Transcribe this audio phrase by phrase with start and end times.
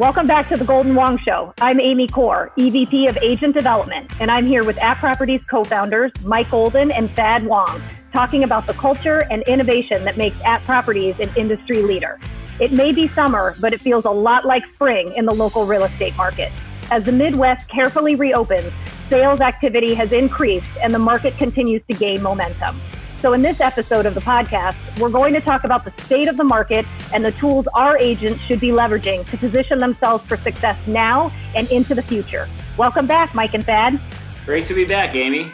[0.00, 1.52] Welcome back to the Golden Wong Show.
[1.60, 6.10] I'm Amy Corr, EVP of Agent Development, and I'm here with At Properties co founders
[6.24, 11.20] Mike Golden and Thad Wong, talking about the culture and innovation that makes At Properties
[11.20, 12.18] an industry leader.
[12.58, 15.84] It may be summer, but it feels a lot like spring in the local real
[15.84, 16.50] estate market.
[16.90, 18.72] As the Midwest carefully reopens,
[19.10, 22.80] sales activity has increased and the market continues to gain momentum.
[23.20, 26.38] So, in this episode of the podcast, we're going to talk about the state of
[26.38, 30.78] the market and the tools our agents should be leveraging to position themselves for success
[30.86, 32.48] now and into the future.
[32.78, 34.00] Welcome back, Mike and Thad.
[34.46, 35.52] Great to be back, Amy.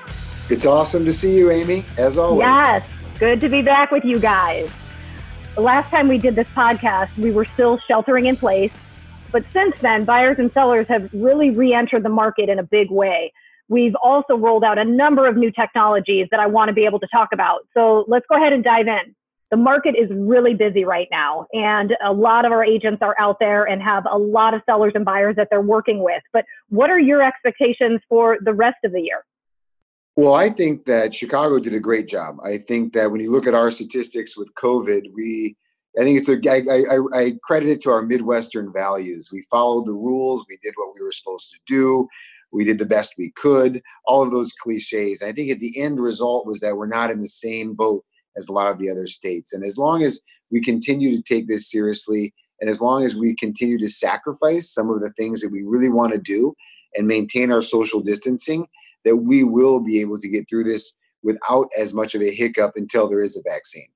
[0.48, 2.46] It's awesome to see you, Amy, as always.
[2.46, 4.72] Yes, good to be back with you guys.
[5.56, 8.72] The last time we did this podcast, we were still sheltering in place.
[9.32, 12.92] But since then, buyers and sellers have really re entered the market in a big
[12.92, 13.32] way.
[13.68, 17.00] We've also rolled out a number of new technologies that I want to be able
[17.00, 17.66] to talk about.
[17.74, 19.14] So let's go ahead and dive in.
[19.50, 23.38] The market is really busy right now, and a lot of our agents are out
[23.38, 26.22] there and have a lot of sellers and buyers that they're working with.
[26.32, 29.24] But what are your expectations for the rest of the year?
[30.16, 32.38] Well, I think that Chicago did a great job.
[32.42, 35.56] I think that when you look at our statistics with COVID, we,
[35.96, 39.28] I think it's a, I, I, I credit it to our Midwestern values.
[39.30, 40.44] We followed the rules.
[40.48, 42.08] We did what we were supposed to do
[42.52, 45.22] we did the best we could, all of those cliches.
[45.22, 48.04] I think at the end result was that we're not in the same boat
[48.36, 49.52] as a lot of the other states.
[49.52, 53.34] And as long as we continue to take this seriously, and as long as we
[53.34, 56.54] continue to sacrifice some of the things that we really want to do
[56.94, 58.66] and maintain our social distancing,
[59.04, 62.72] that we will be able to get through this without as much of a hiccup
[62.76, 63.88] until there is a vaccine.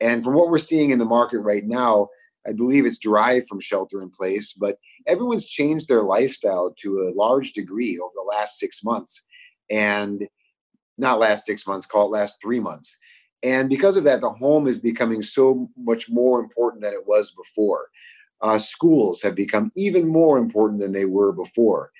[0.00, 2.08] And from what we're seeing in the market right now,
[2.48, 7.12] I believe it's derived from shelter in place, but everyone's changed their lifestyle to a
[7.14, 9.24] large degree over the last six months.
[9.70, 10.26] And
[10.96, 12.96] not last six months, call it last three months.
[13.42, 17.30] And because of that, the home is becoming so much more important than it was
[17.32, 17.86] before.
[18.40, 21.90] Uh, schools have become even more important than they were before.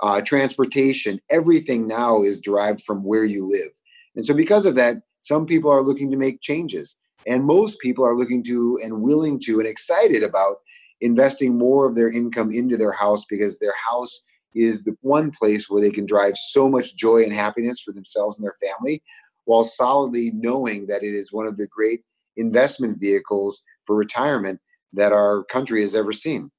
[0.00, 3.70] Uh, transportation, everything now is derived from where you live.
[4.16, 6.96] And so, because of that, some people are looking to make changes.
[7.28, 10.56] And most people are looking to and willing to and excited about
[11.00, 14.22] investing more of their income into their house because their house
[14.54, 18.38] is the one place where they can drive so much joy and happiness for themselves
[18.38, 19.02] and their family
[19.44, 22.00] while solidly knowing that it is one of the great
[22.36, 24.58] investment vehicles for retirement
[24.92, 26.50] that our country has ever seen.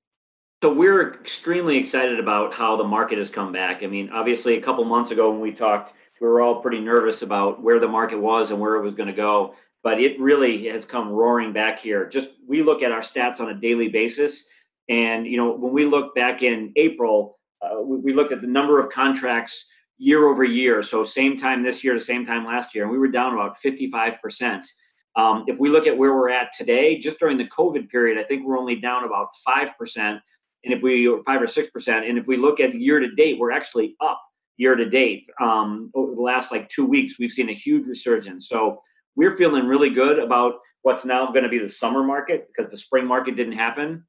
[0.64, 3.82] So we're extremely excited about how the market has come back.
[3.82, 7.22] I mean, obviously a couple months ago when we talked, we were all pretty nervous
[7.22, 10.68] about where the market was and where it was going to go but it really
[10.68, 12.08] has come roaring back here.
[12.08, 14.44] Just we look at our stats on a daily basis,
[14.90, 18.48] and you know when we look back in April, uh, we, we, looked at the
[18.48, 19.66] number of contracts
[19.98, 20.84] year over year.
[20.84, 23.60] So same time this year to same time last year, and we were down about
[23.62, 24.68] 55 percent.
[25.16, 28.24] Um, if we look at where we're at today, just during the COVID period, I
[28.24, 30.20] think we're only down about five percent.
[30.66, 33.52] And if we or six percent, and if we look at year to date, we're
[33.52, 34.22] actually up
[34.60, 35.28] year to date.
[35.42, 38.50] Um, over the last like two weeks, we've seen a huge resurgence.
[38.50, 38.82] So
[39.16, 42.78] we're feeling really good about what's now going to be the summer market because the
[42.78, 44.04] spring market didn't happen.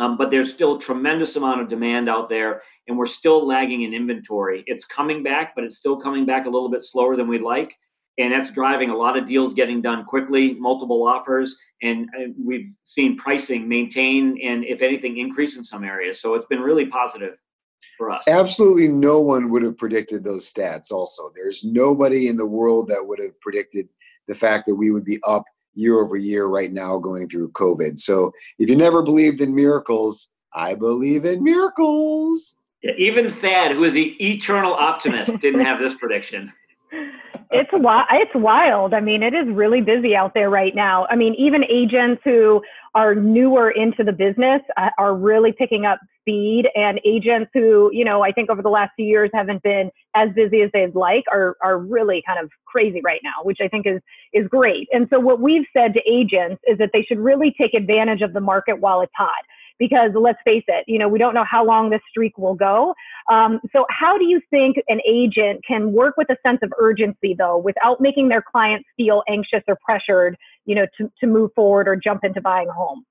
[0.00, 3.82] Um, but there's still a tremendous amount of demand out there, and we're still lagging
[3.82, 4.64] in inventory.
[4.66, 7.72] It's coming back, but it's still coming back a little bit slower than we'd like.
[8.18, 12.72] And that's driving a lot of deals getting done quickly, multiple offers, and, and we've
[12.84, 16.20] seen pricing maintain and, if anything, increase in some areas.
[16.20, 17.34] So it's been really positive
[17.96, 18.24] for us.
[18.28, 21.30] Absolutely no one would have predicted those stats, also.
[21.34, 23.88] There's nobody in the world that would have predicted
[24.28, 27.98] the fact that we would be up year over year right now going through COVID.
[27.98, 32.56] So if you never believed in miracles, I believe in miracles.
[32.82, 36.52] Yeah, even Thad, who is the eternal optimist, didn't have this prediction.
[37.50, 38.06] It's wild.
[38.10, 38.94] It's wild.
[38.94, 41.06] I mean, it is really busy out there right now.
[41.08, 42.62] I mean, even agents who
[42.94, 48.04] are newer into the business uh, are really picking up speed and agents who, you
[48.04, 51.24] know, I think over the last few years haven't been as busy as they'd like
[51.30, 54.00] are, are really kind of crazy right now, which I think is,
[54.32, 54.88] is great.
[54.92, 58.32] And so what we've said to agents is that they should really take advantage of
[58.32, 59.30] the market while it's hot
[59.78, 62.94] because let's face it, you know, we don't know how long this streak will go.
[63.30, 67.34] Um, so, how do you think an agent can work with a sense of urgency,
[67.36, 71.88] though, without making their clients feel anxious or pressured, you know, to, to move forward
[71.88, 73.04] or jump into buying a home?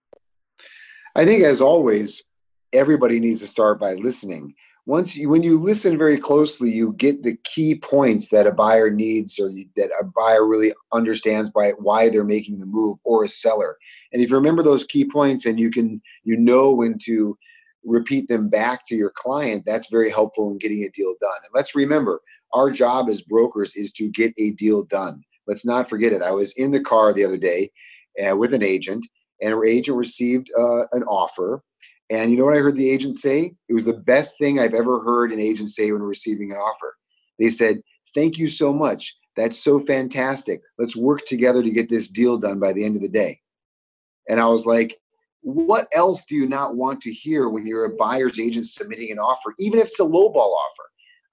[1.15, 2.23] I think, as always,
[2.71, 4.55] everybody needs to start by listening
[4.85, 8.89] once you when you listen very closely you get the key points that a buyer
[8.89, 13.29] needs or that a buyer really understands by why they're making the move or a
[13.29, 13.77] seller.
[14.11, 17.37] And if you remember those key points and you can you know when to
[17.85, 21.39] repeat them back to your client that's very helpful in getting a deal done.
[21.43, 22.21] And let's remember
[22.53, 25.23] our job as brokers is to get a deal done.
[25.47, 26.21] Let's not forget it.
[26.21, 27.71] I was in the car the other day
[28.23, 29.07] uh, with an agent
[29.41, 31.63] and our agent received uh, an offer
[32.09, 33.53] And you know what I heard the agent say?
[33.69, 36.95] It was the best thing I've ever heard an agent say when receiving an offer.
[37.39, 37.81] They said,
[38.13, 39.15] Thank you so much.
[39.35, 40.61] That's so fantastic.
[40.77, 43.39] Let's work together to get this deal done by the end of the day.
[44.29, 44.99] And I was like,
[45.43, 49.19] what else do you not want to hear when you're a buyer's agent submitting an
[49.19, 50.83] offer, even if it's a lowball offer?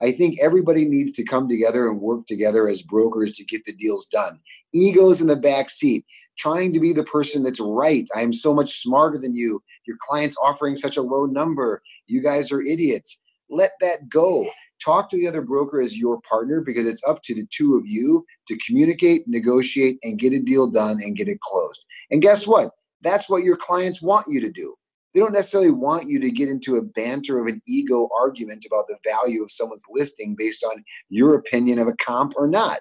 [0.02, 3.72] I think everybody needs to come together and work together as brokers to get the
[3.72, 4.40] deals done.
[4.72, 6.04] Egos in the back seat,
[6.38, 8.08] trying to be the person that's right.
[8.16, 9.62] I am so much smarter than you.
[9.90, 11.82] Your client's offering such a low number.
[12.06, 13.20] You guys are idiots.
[13.48, 14.48] Let that go.
[14.80, 17.88] Talk to the other broker as your partner because it's up to the two of
[17.88, 21.84] you to communicate, negotiate, and get a deal done and get it closed.
[22.12, 22.70] And guess what?
[23.02, 24.76] That's what your clients want you to do.
[25.12, 28.86] They don't necessarily want you to get into a banter of an ego argument about
[28.86, 32.78] the value of someone's listing based on your opinion of a comp or not.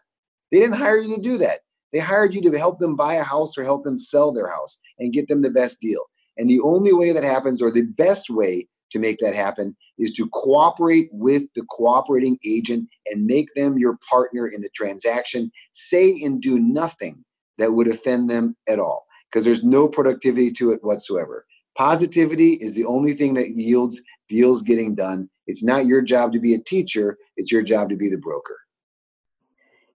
[0.52, 1.62] They didn't hire you to do that.
[1.92, 4.80] They hired you to help them buy a house or help them sell their house
[5.00, 6.04] and get them the best deal.
[6.40, 10.12] And the only way that happens, or the best way to make that happen, is
[10.14, 15.52] to cooperate with the cooperating agent and make them your partner in the transaction.
[15.74, 17.24] Say and do nothing
[17.58, 21.46] that would offend them at all because there's no productivity to it whatsoever.
[21.78, 25.30] Positivity is the only thing that yields deals getting done.
[25.46, 28.58] It's not your job to be a teacher, it's your job to be the broker.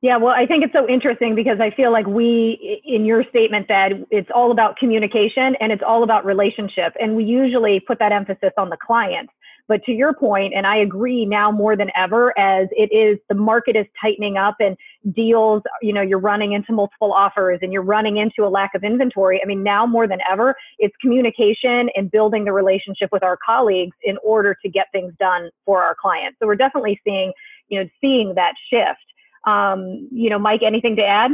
[0.05, 3.69] Yeah, well, I think it's so interesting because I feel like we, in your statement,
[3.69, 6.93] that it's all about communication and it's all about relationship.
[7.01, 9.31] And we usually put that emphasis on the client.
[9.67, 13.35] But to your point, and I agree now more than ever, as it is the
[13.35, 14.77] market is tightening up and
[15.15, 18.85] deals, you know, you're running into multiple offers and you're running into a lack of
[18.85, 19.41] inventory.
[19.43, 23.97] I mean, now more than ever, it's communication and building the relationship with our colleagues
[24.03, 26.37] in order to get things done for our clients.
[26.41, 27.33] So we're definitely seeing,
[27.71, 29.01] you know, seeing that shift.
[29.47, 31.33] Um, you know, Mike, anything to add?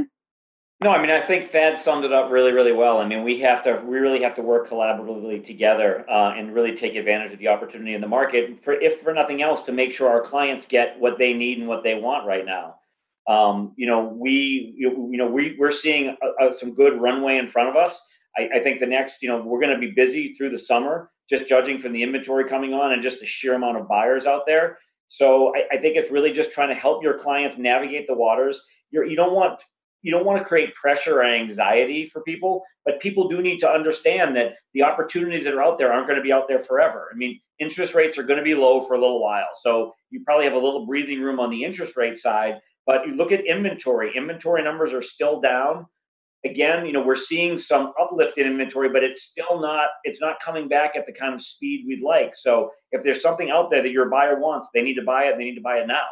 [0.82, 2.98] No, I mean, I think Thad summed it up really, really well.
[2.98, 6.74] I mean, we have to, we really have to work collaboratively together uh, and really
[6.74, 9.92] take advantage of the opportunity in the market for, if for nothing else, to make
[9.92, 12.76] sure our clients get what they need and what they want right now.
[13.28, 17.50] Um, you know, we, you, know, we, we're seeing a, a, some good runway in
[17.50, 18.00] front of us.
[18.38, 21.10] I, I think the next, you know, we're going to be busy through the summer,
[21.28, 24.46] just judging from the inventory coming on and just the sheer amount of buyers out
[24.46, 24.78] there.
[25.10, 28.62] So I, I think it's really just trying to help your clients navigate the waters.
[28.90, 29.60] You're, you don't want
[30.02, 33.68] you don't want to create pressure or anxiety for people, but people do need to
[33.68, 37.10] understand that the opportunities that are out there aren't going to be out there forever.
[37.12, 39.48] I mean, interest rates are going to be low for a little while.
[39.62, 43.14] So you probably have a little breathing room on the interest rate side, but you
[43.14, 45.84] look at inventory, inventory numbers are still down.
[46.44, 50.36] Again, you know, we're seeing some uplift in inventory, but it's still not it's not
[50.44, 52.32] coming back at the kind of speed we'd like.
[52.34, 55.36] So if there's something out there that your buyer wants, they need to buy it,
[55.36, 56.06] they need to buy it now.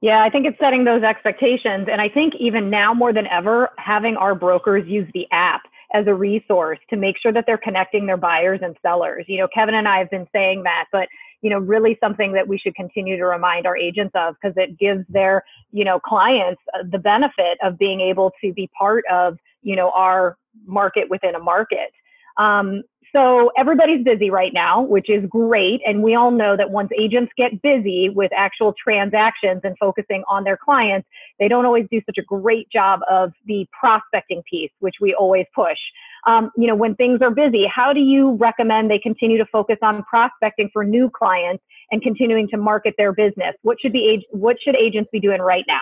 [0.00, 1.88] Yeah, I think it's setting those expectations.
[1.90, 5.62] And I think even now more than ever, having our brokers use the app
[5.92, 9.24] as a resource to make sure that they're connecting their buyers and sellers.
[9.26, 11.08] You know, Kevin and I have been saying that, but
[11.40, 14.78] you know, really something that we should continue to remind our agents of because it
[14.78, 19.38] gives their, you know, clients uh, the benefit of being able to be part of,
[19.62, 21.90] you know, our market within a market.
[22.36, 22.82] Um,
[23.14, 25.80] so everybody's busy right now, which is great.
[25.86, 30.44] And we all know that once agents get busy with actual transactions and focusing on
[30.44, 31.08] their clients,
[31.38, 35.46] they don't always do such a great job of the prospecting piece, which we always
[35.54, 35.78] push.
[36.26, 39.78] Um, you know, when things are busy, how do you recommend they continue to focus
[39.82, 43.54] on prospecting for new clients and continuing to market their business?
[43.62, 45.80] What should be what should agents be doing right now?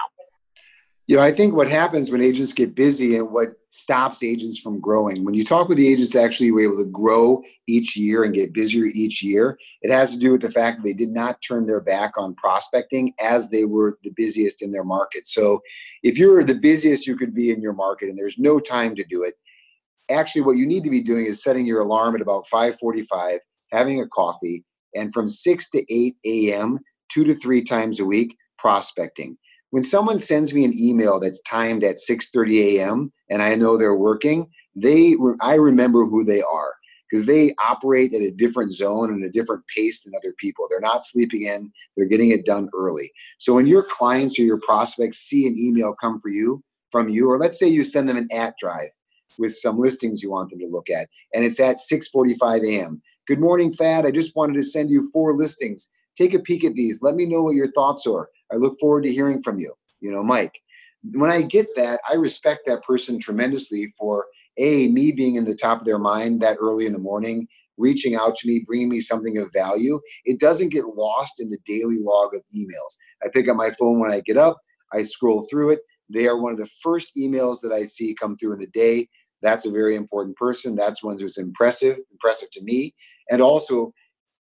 [1.08, 4.80] You know, I think what happens when agents get busy and what stops agents from
[4.80, 8.34] growing, when you talk with the agents actually were able to grow each year and
[8.34, 11.40] get busier each year, it has to do with the fact that they did not
[11.42, 15.28] turn their back on prospecting as they were the busiest in their market.
[15.28, 15.60] So
[16.02, 19.04] if you're the busiest you could be in your market and there's no time to
[19.04, 19.34] do it,
[20.10, 23.38] actually what you need to be doing is setting your alarm at about 545,
[23.70, 24.64] having a coffee,
[24.96, 29.38] and from 6 to 8 a.m., two to three times a week, prospecting
[29.70, 33.12] when someone sends me an email that's timed at 6:30 a.m.
[33.30, 36.75] and I know they're working, they I remember who they are
[37.11, 40.66] because they operate at a different zone and a different pace than other people.
[40.68, 43.12] They're not sleeping in, they're getting it done early.
[43.38, 47.30] So when your clients or your prospects see an email come for you from you
[47.30, 48.90] or let's say you send them an at drive
[49.38, 53.02] with some listings you want them to look at and it's at 6:45 a.m.
[53.26, 54.06] Good morning, Thad.
[54.06, 55.90] I just wanted to send you four listings.
[56.16, 57.02] Take a peek at these.
[57.02, 58.28] Let me know what your thoughts are.
[58.52, 59.74] I look forward to hearing from you.
[60.00, 60.60] You know, Mike.
[61.12, 64.26] When I get that, I respect that person tremendously for
[64.58, 68.16] a me being in the top of their mind that early in the morning, reaching
[68.16, 70.00] out to me, bringing me something of value.
[70.24, 72.96] It doesn't get lost in the daily log of emails.
[73.22, 74.58] I pick up my phone when I get up.
[74.92, 75.80] I scroll through it.
[76.08, 79.08] They are one of the first emails that I see come through in the day.
[79.42, 80.74] That's a very important person.
[80.74, 82.94] That's one that's impressive, impressive to me.
[83.30, 83.92] And also,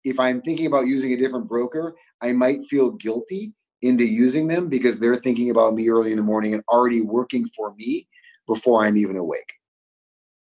[0.04, 3.52] if I'm thinking about using a different broker, I might feel guilty
[3.82, 7.46] into using them because they're thinking about me early in the morning and already working
[7.46, 8.06] for me
[8.46, 9.52] before I'm even awake.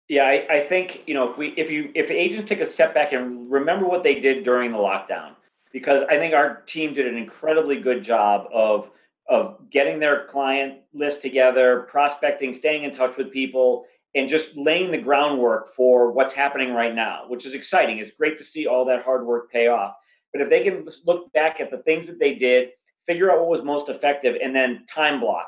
[0.09, 2.93] Yeah, I, I think you know if we if you if agents take a step
[2.93, 5.31] back and remember what they did during the lockdown,
[5.73, 8.89] because I think our team did an incredibly good job of
[9.29, 14.91] of getting their client list together, prospecting, staying in touch with people, and just laying
[14.91, 17.99] the groundwork for what's happening right now, which is exciting.
[17.99, 19.95] It's great to see all that hard work pay off.
[20.31, 22.69] But if they can look back at the things that they did,
[23.07, 25.47] figure out what was most effective, and then time block.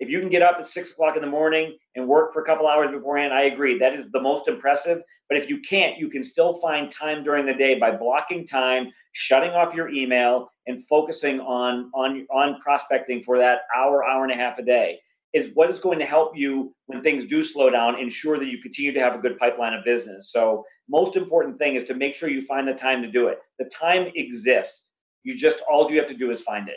[0.00, 2.44] If you can get up at six o'clock in the morning and work for a
[2.44, 3.78] couple hours beforehand, I agree.
[3.78, 5.00] That is the most impressive.
[5.28, 8.90] But if you can't, you can still find time during the day by blocking time,
[9.12, 14.32] shutting off your email, and focusing on on on prospecting for that hour, hour and
[14.32, 14.98] a half a day
[15.34, 18.62] is what is going to help you when things do slow down ensure that you
[18.62, 22.14] continue to have a good pipeline of business so most important thing is to make
[22.14, 24.90] sure you find the time to do it the time exists
[25.24, 26.76] you just all you have to do is find it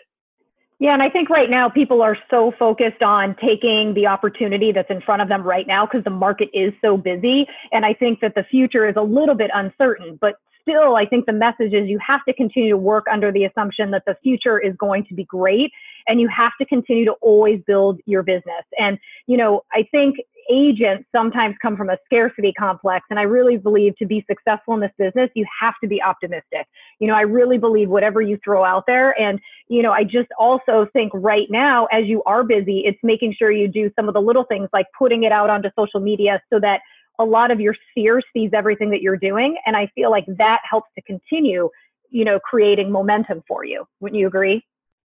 [0.79, 4.91] yeah, and I think right now people are so focused on taking the opportunity that's
[4.91, 7.47] in front of them right now because the market is so busy.
[7.71, 11.25] And I think that the future is a little bit uncertain, but still, I think
[11.25, 14.59] the message is you have to continue to work under the assumption that the future
[14.59, 15.71] is going to be great
[16.07, 18.63] and you have to continue to always build your business.
[18.77, 20.17] And, you know, I think
[20.49, 23.05] agents sometimes come from a scarcity complex.
[23.09, 26.67] And I really believe to be successful in this business, you have to be optimistic.
[26.99, 29.19] You know, I really believe whatever you throw out there.
[29.19, 33.35] And, you know, I just also think right now, as you are busy, it's making
[33.37, 36.41] sure you do some of the little things like putting it out onto social media
[36.51, 36.81] so that
[37.19, 39.57] a lot of your sphere sees everything that you're doing.
[39.65, 41.69] And I feel like that helps to continue,
[42.09, 43.85] you know, creating momentum for you.
[43.99, 44.63] Wouldn't you agree?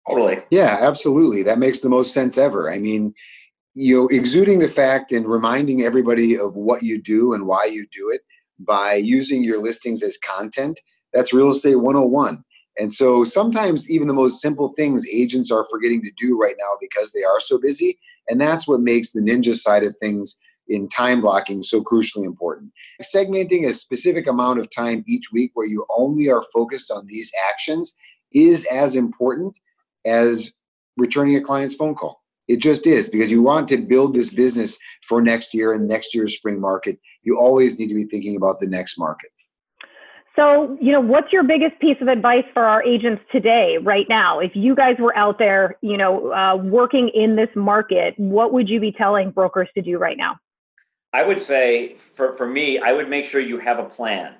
[0.08, 0.38] Totally.
[0.50, 1.42] Yeah, absolutely.
[1.42, 2.70] That makes the most sense ever.
[2.70, 3.14] I mean,
[3.78, 7.86] you know, exuding the fact and reminding everybody of what you do and why you
[7.94, 8.22] do it
[8.58, 10.80] by using your listings as content,
[11.12, 12.42] that's real estate 101.
[12.76, 16.76] And so sometimes even the most simple things agents are forgetting to do right now
[16.80, 17.96] because they are so busy.
[18.26, 22.72] And that's what makes the ninja side of things in time blocking so crucially important.
[23.00, 27.30] Segmenting a specific amount of time each week where you only are focused on these
[27.48, 27.94] actions
[28.32, 29.56] is as important
[30.04, 30.52] as
[30.96, 32.22] returning a client's phone call.
[32.48, 36.14] It just is because you want to build this business for next year and next
[36.14, 36.98] year's spring market.
[37.22, 39.30] You always need to be thinking about the next market.
[40.34, 44.38] So, you know, what's your biggest piece of advice for our agents today, right now?
[44.38, 48.68] If you guys were out there, you know, uh, working in this market, what would
[48.68, 50.38] you be telling brokers to do right now?
[51.12, 54.34] I would say for, for me, I would make sure you have a plan.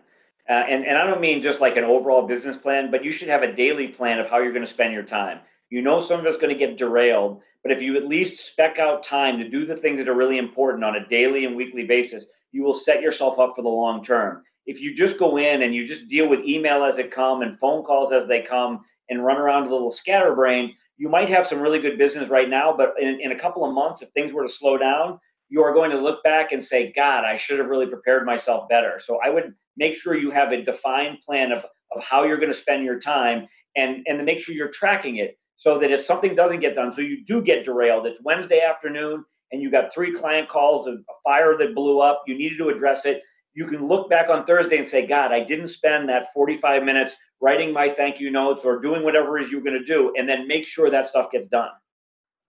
[0.48, 3.28] Uh, and, and I don't mean just like an overall business plan, but you should
[3.28, 5.40] have a daily plan of how you're going to spend your time.
[5.70, 8.78] You know, some of it's going to get derailed, but if you at least spec
[8.78, 11.84] out time to do the things that are really important on a daily and weekly
[11.84, 14.42] basis, you will set yourself up for the long term.
[14.66, 17.58] If you just go in and you just deal with email as it come and
[17.58, 21.60] phone calls as they come and run around a little scatterbrain, you might have some
[21.60, 24.46] really good business right now, but in, in a couple of months, if things were
[24.46, 27.68] to slow down, you are going to look back and say, God, I should have
[27.68, 29.00] really prepared myself better.
[29.04, 32.52] So I would make sure you have a defined plan of, of how you're going
[32.52, 36.04] to spend your time and, and to make sure you're tracking it so that if
[36.04, 39.92] something doesn't get done, so you do get derailed, it's Wednesday afternoon and you got
[39.92, 43.22] three client calls, a fire that blew up, you needed to address it.
[43.54, 47.14] You can look back on Thursday and say, God, I didn't spend that 45 minutes
[47.40, 50.28] writing my thank you notes or doing whatever it is you're going to do, and
[50.28, 51.70] then make sure that stuff gets done.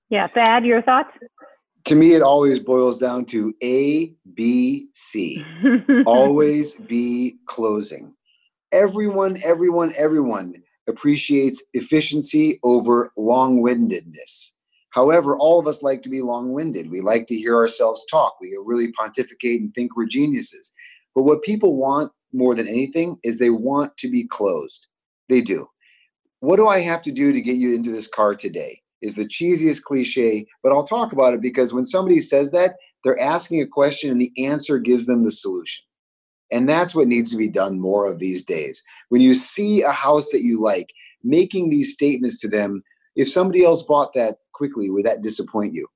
[0.09, 1.11] Yeah, Thad, your thoughts?
[1.85, 5.45] To me, it always boils down to A, B, C.
[6.05, 8.13] always be closing.
[8.71, 10.55] Everyone, everyone, everyone
[10.89, 14.53] appreciates efficiency over long windedness.
[14.91, 16.89] However, all of us like to be long winded.
[16.89, 18.35] We like to hear ourselves talk.
[18.41, 20.73] We really pontificate and think we're geniuses.
[21.15, 24.87] But what people want more than anything is they want to be closed.
[25.27, 25.67] They do.
[26.39, 28.81] What do I have to do to get you into this car today?
[29.01, 33.19] Is the cheesiest cliche, but I'll talk about it because when somebody says that, they're
[33.19, 35.85] asking a question and the answer gives them the solution.
[36.51, 38.83] And that's what needs to be done more of these days.
[39.09, 40.91] When you see a house that you like,
[41.23, 42.83] making these statements to them,
[43.15, 45.87] if somebody else bought that quickly, would that disappoint you?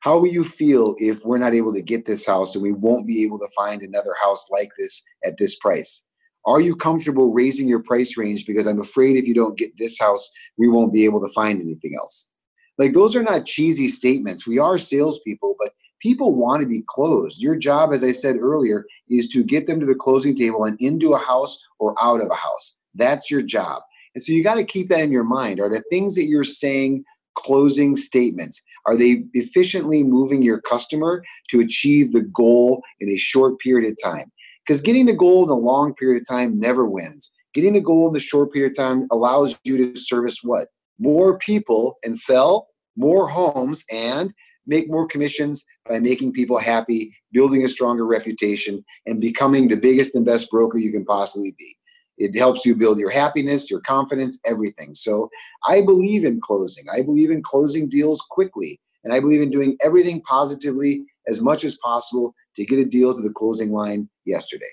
[0.00, 3.06] How will you feel if we're not able to get this house and we won't
[3.06, 6.04] be able to find another house like this at this price?
[6.46, 9.98] Are you comfortable raising your price range because I'm afraid if you don't get this
[9.98, 12.28] house, we won't be able to find anything else?
[12.76, 14.46] Like, those are not cheesy statements.
[14.46, 17.42] We are salespeople, but people want to be closed.
[17.42, 20.80] Your job, as I said earlier, is to get them to the closing table and
[20.80, 22.76] into a house or out of a house.
[22.94, 23.82] That's your job.
[24.14, 25.60] And so you got to keep that in your mind.
[25.60, 28.62] Are the things that you're saying closing statements?
[28.86, 33.96] Are they efficiently moving your customer to achieve the goal in a short period of
[34.02, 34.30] time?
[34.64, 37.32] Because getting the goal in a long period of time never wins.
[37.54, 40.68] Getting the goal in the short period of time allows you to service what?
[40.98, 44.32] More people and sell more homes and
[44.66, 50.14] make more commissions by making people happy, building a stronger reputation, and becoming the biggest
[50.14, 51.76] and best broker you can possibly be.
[52.16, 54.94] It helps you build your happiness, your confidence, everything.
[54.94, 55.28] So
[55.66, 56.84] I believe in closing.
[56.92, 58.80] I believe in closing deals quickly.
[59.02, 63.14] And I believe in doing everything positively as much as possible to get a deal
[63.14, 64.66] to the closing line yesterday.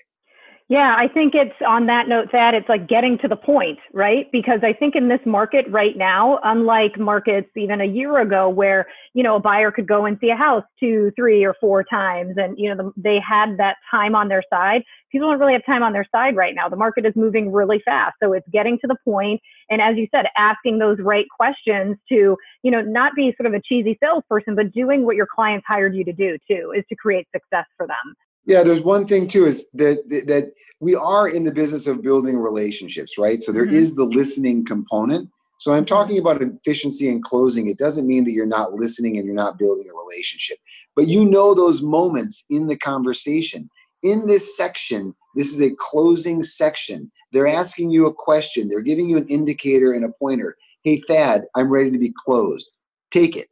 [0.72, 4.32] Yeah, I think it's on that note that it's like getting to the point, right?
[4.32, 8.86] Because I think in this market right now, unlike markets even a year ago where,
[9.12, 12.36] you know, a buyer could go and see a house two, three or four times
[12.38, 14.82] and, you know, the, they had that time on their side.
[15.10, 16.70] People don't really have time on their side right now.
[16.70, 18.14] The market is moving really fast.
[18.22, 22.38] So it's getting to the point and as you said, asking those right questions to,
[22.62, 25.94] you know, not be sort of a cheesy salesperson, but doing what your clients hired
[25.94, 28.14] you to do too, is to create success for them.
[28.44, 32.38] Yeah, there's one thing too is that that we are in the business of building
[32.38, 33.40] relationships, right?
[33.40, 33.74] So there mm-hmm.
[33.74, 35.30] is the listening component.
[35.58, 37.70] So I'm talking about efficiency and closing.
[37.70, 40.58] It doesn't mean that you're not listening and you're not building a relationship.
[40.96, 43.70] But you know those moments in the conversation.
[44.02, 47.12] In this section, this is a closing section.
[47.30, 48.68] They're asking you a question.
[48.68, 50.56] They're giving you an indicator and a pointer.
[50.82, 52.72] Hey, Thad, I'm ready to be closed.
[53.12, 53.46] Take it.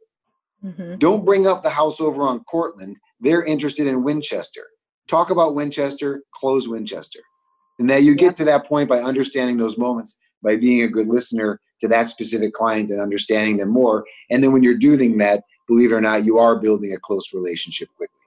[0.65, 0.97] Mm-hmm.
[0.97, 2.97] Don't bring up the house over on Cortland.
[3.21, 4.65] They're interested in Winchester
[5.07, 7.19] talk about Winchester, close Winchester.
[7.79, 11.07] And that you get to that point by understanding those moments, by being a good
[11.07, 14.05] listener to that specific client and understanding them more.
[14.29, 17.33] And then when you're doing that, believe it or not, you are building a close
[17.33, 18.20] relationship quickly.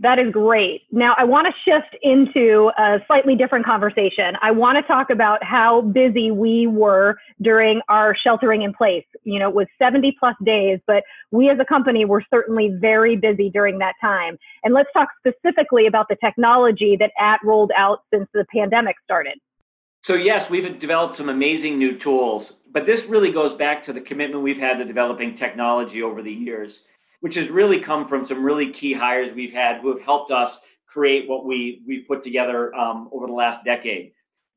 [0.00, 0.82] That is great.
[0.90, 4.36] Now, I want to shift into a slightly different conversation.
[4.42, 9.04] I want to talk about how busy we were during our sheltering in place.
[9.22, 13.16] You know, it was 70 plus days, but we as a company were certainly very
[13.16, 14.36] busy during that time.
[14.64, 19.38] And let's talk specifically about the technology that AT rolled out since the pandemic started.
[20.02, 24.00] So, yes, we've developed some amazing new tools, but this really goes back to the
[24.00, 26.80] commitment we've had to developing technology over the years
[27.24, 30.60] which has really come from some really key hires we've had who have helped us
[30.86, 34.12] create what we we've put together um, over the last decade.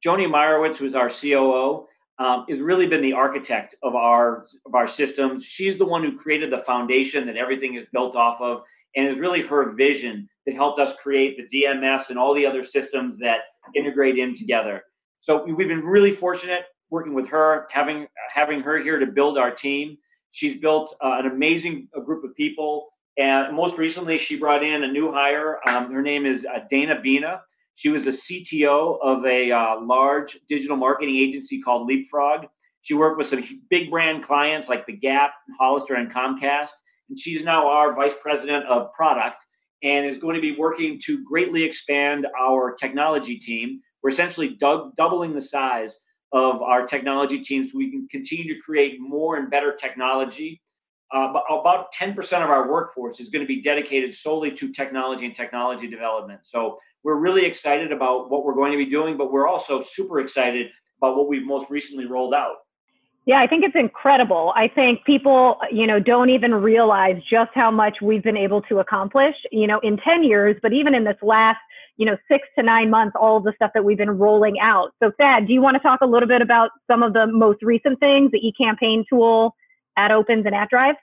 [0.05, 1.87] Joni Meyerowitz, who's our COO,
[2.19, 5.45] um, has really been the architect of our of our systems.
[5.45, 8.63] She's the one who created the foundation that everything is built off of,
[8.97, 12.65] and is really her vision that helped us create the DMS and all the other
[12.65, 13.43] systems that
[13.77, 14.83] integrate in together.
[15.21, 19.51] So we've been really fortunate working with her, having having her here to build our
[19.51, 19.97] team.
[20.37, 22.89] She's built uh, an amazing uh, group of people.
[23.17, 25.57] And most recently, she brought in a new hire.
[25.67, 27.41] Um, her name is uh, Dana Bina.
[27.73, 32.45] She was the CTO of a uh, large digital marketing agency called Leapfrog.
[32.83, 36.69] She worked with some big brand clients like The Gap, Hollister, and Comcast.
[37.09, 39.43] And she's now our vice president of product
[39.81, 43.81] and is going to be working to greatly expand our technology team.
[44.03, 45.97] We're essentially doubling the size
[46.31, 50.61] of our technology teams we can continue to create more and better technology.
[51.13, 55.33] Uh, about 10% of our workforce is going to be dedicated solely to technology and
[55.33, 56.41] technology development.
[56.43, 60.19] So we're really excited about what we're going to be doing, but we're also super
[60.19, 60.67] excited
[61.01, 62.55] about what we've most recently rolled out.
[63.25, 64.53] Yeah, I think it's incredible.
[64.55, 68.79] I think people, you know, don't even realize just how much we've been able to
[68.79, 71.59] accomplish, you know, in 10 years, but even in this last
[71.97, 74.93] you know, six to nine months, all of the stuff that we've been rolling out.
[75.01, 77.61] So, Thad, do you want to talk a little bit about some of the most
[77.63, 79.55] recent things, the eCampaign tool,
[79.97, 80.95] Ad Opens, and Ad Drive?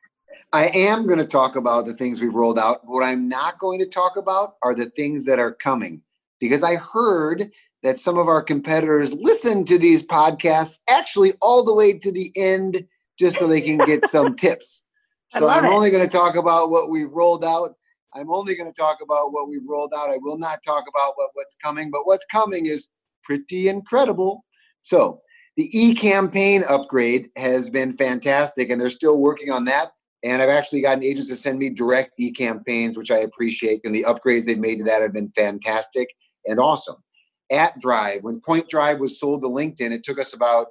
[0.53, 2.83] I am going to talk about the things we've rolled out.
[2.85, 6.03] What I'm not going to talk about are the things that are coming
[6.39, 7.51] because I heard
[7.83, 12.33] that some of our competitors listen to these podcasts actually all the way to the
[12.37, 12.87] end
[13.19, 14.85] just so they can get some tips.
[15.29, 15.69] So I'm it.
[15.69, 17.75] only going to talk about what we've rolled out
[18.15, 20.11] I'm only going to talk about what we've rolled out.
[20.11, 22.89] I will not talk about what, what's coming, but what's coming is
[23.25, 24.45] pretty incredible.
[24.81, 25.21] So,
[25.57, 29.93] the e campaign upgrade has been fantastic, and they're still working on that.
[30.25, 33.81] And I've actually gotten agents to send me direct e campaigns, which I appreciate.
[33.85, 36.09] And the upgrades they've made to that have been fantastic
[36.47, 36.97] and awesome.
[37.53, 40.69] At Drive, when Point Drive was sold to LinkedIn, it took us about,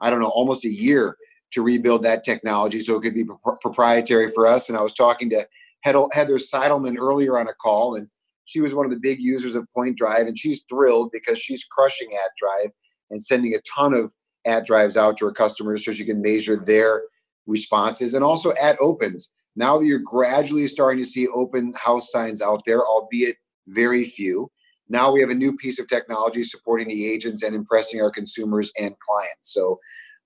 [0.00, 1.16] I don't know, almost a year
[1.52, 3.24] to rebuild that technology so it could be
[3.60, 4.68] proprietary for us.
[4.68, 5.46] And I was talking to
[5.82, 8.08] Heather Seidelman earlier on a call, and
[8.44, 11.64] she was one of the big users of Point Drive, and she's thrilled because she's
[11.64, 12.72] crushing Ad Drive
[13.10, 14.12] and sending a ton of
[14.46, 17.02] ad drives out to her customers so she can measure their
[17.46, 19.30] responses and also ad opens.
[19.56, 23.36] Now that you're gradually starting to see open house signs out there, albeit
[23.68, 24.50] very few,
[24.88, 28.72] now we have a new piece of technology supporting the agents and impressing our consumers
[28.78, 29.52] and clients.
[29.52, 29.78] So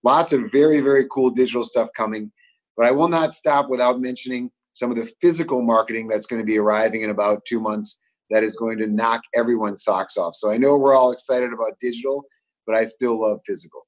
[0.03, 2.33] lots of very, very cool digital stuff coming.
[2.77, 6.47] But I will not stop without mentioning some of the physical marketing that's going to
[6.47, 7.99] be arriving in about two months.
[8.31, 10.35] that is going to knock everyone's socks off.
[10.35, 12.25] So I know we're all excited about digital,
[12.67, 13.87] but I still love physical.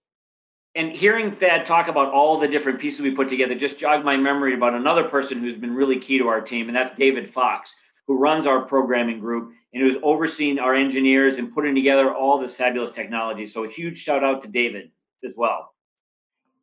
[0.75, 4.16] And hearing Thad talk about all the different pieces we put together just jogged my
[4.16, 7.72] memory about another person who's been really key to our team, and that's David Fox,
[8.07, 12.55] who runs our programming group and who's overseeing our engineers and putting together all this
[12.55, 13.46] fabulous technology.
[13.46, 14.90] So a huge shout out to David
[15.25, 15.72] as well.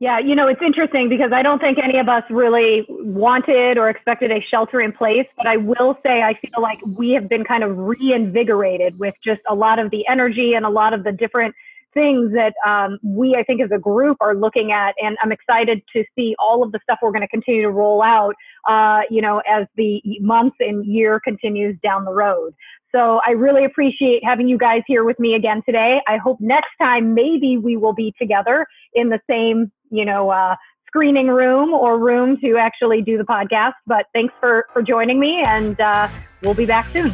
[0.03, 3.87] Yeah, you know, it's interesting because I don't think any of us really wanted or
[3.87, 7.45] expected a shelter in place, but I will say I feel like we have been
[7.45, 11.13] kind of reinvigorated with just a lot of the energy and a lot of the
[11.13, 11.55] different
[11.93, 14.93] things that um, we, I think, as a group are looking at.
[15.01, 18.01] And I'm excited to see all of the stuff we're going to continue to roll
[18.01, 18.35] out,
[18.67, 22.53] uh, you know, as the months and year continues down the road.
[22.93, 25.99] So I really appreciate having you guys here with me again today.
[26.07, 30.55] I hope next time maybe we will be together in the same, you know, uh,
[30.87, 33.73] screening room or room to actually do the podcast.
[33.87, 36.07] But thanks for for joining me, and uh,
[36.41, 37.13] we'll be back soon.